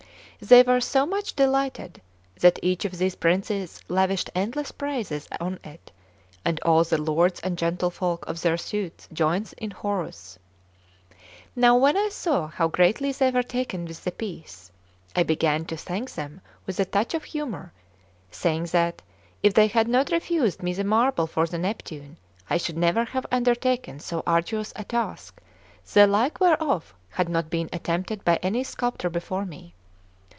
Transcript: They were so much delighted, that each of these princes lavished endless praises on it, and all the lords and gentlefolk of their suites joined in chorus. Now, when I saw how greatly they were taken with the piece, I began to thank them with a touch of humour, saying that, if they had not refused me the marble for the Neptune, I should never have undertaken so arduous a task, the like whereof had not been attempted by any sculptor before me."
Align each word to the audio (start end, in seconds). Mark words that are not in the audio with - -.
They 0.43 0.63
were 0.63 0.81
so 0.81 1.05
much 1.05 1.35
delighted, 1.35 2.01
that 2.39 2.57
each 2.63 2.83
of 2.83 2.97
these 2.97 3.15
princes 3.15 3.79
lavished 3.87 4.31
endless 4.33 4.71
praises 4.71 5.27
on 5.39 5.59
it, 5.63 5.91
and 6.43 6.59
all 6.63 6.83
the 6.83 6.99
lords 6.99 7.39
and 7.41 7.55
gentlefolk 7.59 8.25
of 8.25 8.41
their 8.41 8.57
suites 8.57 9.07
joined 9.13 9.53
in 9.59 9.71
chorus. 9.71 10.39
Now, 11.55 11.77
when 11.77 11.95
I 11.95 12.09
saw 12.09 12.47
how 12.47 12.69
greatly 12.69 13.11
they 13.11 13.29
were 13.29 13.43
taken 13.43 13.85
with 13.85 14.03
the 14.03 14.09
piece, 14.11 14.71
I 15.15 15.21
began 15.21 15.63
to 15.65 15.77
thank 15.77 16.13
them 16.15 16.41
with 16.65 16.79
a 16.79 16.85
touch 16.85 17.13
of 17.13 17.23
humour, 17.23 17.71
saying 18.31 18.63
that, 18.71 19.03
if 19.43 19.53
they 19.53 19.67
had 19.67 19.87
not 19.87 20.09
refused 20.11 20.63
me 20.63 20.73
the 20.73 20.83
marble 20.83 21.27
for 21.27 21.45
the 21.45 21.59
Neptune, 21.59 22.17
I 22.49 22.57
should 22.57 22.77
never 22.79 23.03
have 23.05 23.27
undertaken 23.31 23.99
so 23.99 24.23
arduous 24.25 24.73
a 24.75 24.85
task, 24.85 25.39
the 25.93 26.07
like 26.07 26.39
whereof 26.39 26.95
had 27.09 27.29
not 27.29 27.51
been 27.51 27.69
attempted 27.71 28.25
by 28.25 28.37
any 28.41 28.63
sculptor 28.63 29.07
before 29.11 29.45
me." 29.45 29.75